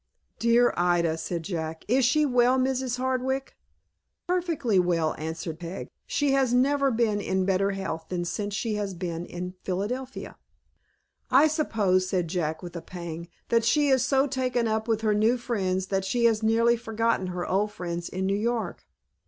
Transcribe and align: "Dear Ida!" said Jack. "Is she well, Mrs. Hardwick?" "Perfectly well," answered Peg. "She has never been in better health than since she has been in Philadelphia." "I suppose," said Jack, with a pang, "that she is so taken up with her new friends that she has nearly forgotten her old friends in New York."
"Dear 0.39 0.73
Ida!" 0.77 1.15
said 1.19 1.43
Jack. 1.43 1.85
"Is 1.87 2.03
she 2.05 2.25
well, 2.25 2.57
Mrs. 2.57 2.97
Hardwick?" 2.97 3.55
"Perfectly 4.25 4.79
well," 4.79 5.13
answered 5.19 5.59
Peg. 5.59 5.89
"She 6.07 6.31
has 6.31 6.55
never 6.55 6.89
been 6.89 7.21
in 7.21 7.45
better 7.45 7.73
health 7.73 8.07
than 8.09 8.25
since 8.25 8.55
she 8.55 8.73
has 8.73 8.95
been 8.95 9.27
in 9.27 9.53
Philadelphia." 9.61 10.37
"I 11.29 11.45
suppose," 11.45 12.09
said 12.09 12.29
Jack, 12.29 12.63
with 12.63 12.75
a 12.75 12.81
pang, 12.81 13.27
"that 13.49 13.63
she 13.63 13.89
is 13.89 14.03
so 14.03 14.25
taken 14.25 14.67
up 14.67 14.87
with 14.87 15.01
her 15.01 15.13
new 15.13 15.37
friends 15.37 15.85
that 15.93 16.03
she 16.03 16.25
has 16.25 16.41
nearly 16.41 16.75
forgotten 16.77 17.27
her 17.27 17.45
old 17.45 17.71
friends 17.71 18.09
in 18.09 18.25
New 18.25 18.33
York." 18.35 18.87